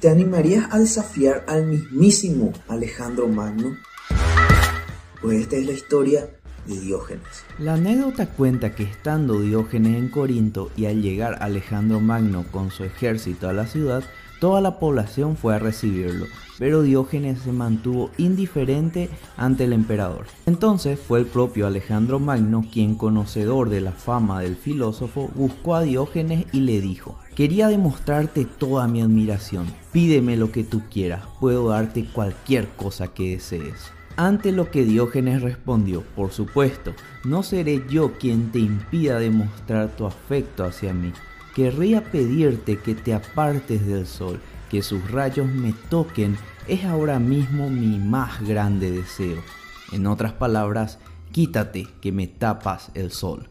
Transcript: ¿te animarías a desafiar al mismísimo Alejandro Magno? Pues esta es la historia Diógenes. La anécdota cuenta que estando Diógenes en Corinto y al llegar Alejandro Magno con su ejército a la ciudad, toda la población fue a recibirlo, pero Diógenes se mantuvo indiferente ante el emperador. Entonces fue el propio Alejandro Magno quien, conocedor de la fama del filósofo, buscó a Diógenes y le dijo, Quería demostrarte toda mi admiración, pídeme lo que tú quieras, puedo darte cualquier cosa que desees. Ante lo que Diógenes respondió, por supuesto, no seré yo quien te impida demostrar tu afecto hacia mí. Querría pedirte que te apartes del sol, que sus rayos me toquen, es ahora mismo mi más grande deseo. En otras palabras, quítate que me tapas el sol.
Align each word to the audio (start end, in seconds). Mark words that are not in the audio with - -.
¿te 0.00 0.08
animarías 0.08 0.66
a 0.70 0.78
desafiar 0.78 1.44
al 1.46 1.66
mismísimo 1.66 2.52
Alejandro 2.68 3.28
Magno? 3.28 3.76
Pues 5.20 5.40
esta 5.40 5.56
es 5.56 5.66
la 5.66 5.72
historia 5.72 6.39
Diógenes. 6.66 7.44
La 7.58 7.74
anécdota 7.74 8.26
cuenta 8.26 8.74
que 8.74 8.84
estando 8.84 9.40
Diógenes 9.40 9.96
en 9.96 10.08
Corinto 10.08 10.70
y 10.76 10.86
al 10.86 11.02
llegar 11.02 11.38
Alejandro 11.40 12.00
Magno 12.00 12.44
con 12.50 12.70
su 12.70 12.84
ejército 12.84 13.48
a 13.48 13.52
la 13.52 13.66
ciudad, 13.66 14.04
toda 14.40 14.60
la 14.60 14.78
población 14.78 15.36
fue 15.36 15.54
a 15.54 15.58
recibirlo, 15.58 16.26
pero 16.58 16.82
Diógenes 16.82 17.40
se 17.40 17.52
mantuvo 17.52 18.10
indiferente 18.16 19.10
ante 19.36 19.64
el 19.64 19.72
emperador. 19.72 20.26
Entonces 20.46 20.98
fue 20.98 21.20
el 21.20 21.26
propio 21.26 21.66
Alejandro 21.66 22.18
Magno 22.18 22.64
quien, 22.72 22.94
conocedor 22.96 23.68
de 23.68 23.82
la 23.82 23.92
fama 23.92 24.40
del 24.40 24.56
filósofo, 24.56 25.30
buscó 25.34 25.76
a 25.76 25.82
Diógenes 25.82 26.46
y 26.52 26.60
le 26.60 26.80
dijo, 26.80 27.18
Quería 27.34 27.68
demostrarte 27.68 28.44
toda 28.44 28.88
mi 28.88 29.00
admiración, 29.00 29.66
pídeme 29.92 30.36
lo 30.36 30.50
que 30.50 30.64
tú 30.64 30.82
quieras, 30.90 31.22
puedo 31.38 31.68
darte 31.68 32.04
cualquier 32.04 32.68
cosa 32.68 33.08
que 33.08 33.30
desees. 33.30 33.92
Ante 34.20 34.52
lo 34.52 34.70
que 34.70 34.84
Diógenes 34.84 35.40
respondió, 35.40 36.02
por 36.14 36.30
supuesto, 36.30 36.92
no 37.24 37.42
seré 37.42 37.82
yo 37.88 38.18
quien 38.18 38.52
te 38.52 38.58
impida 38.58 39.18
demostrar 39.18 39.96
tu 39.96 40.04
afecto 40.04 40.62
hacia 40.62 40.92
mí. 40.92 41.14
Querría 41.54 42.04
pedirte 42.04 42.76
que 42.76 42.94
te 42.94 43.14
apartes 43.14 43.86
del 43.86 44.06
sol, 44.06 44.38
que 44.70 44.82
sus 44.82 45.10
rayos 45.10 45.48
me 45.48 45.72
toquen, 45.88 46.36
es 46.68 46.84
ahora 46.84 47.18
mismo 47.18 47.70
mi 47.70 47.98
más 47.98 48.46
grande 48.46 48.90
deseo. 48.90 49.42
En 49.90 50.06
otras 50.06 50.34
palabras, 50.34 50.98
quítate 51.32 51.88
que 52.02 52.12
me 52.12 52.26
tapas 52.26 52.90
el 52.92 53.12
sol. 53.12 53.48